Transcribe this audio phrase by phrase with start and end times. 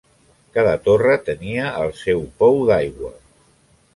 [0.57, 3.15] Cada torre tenia el seu pou d'aigua.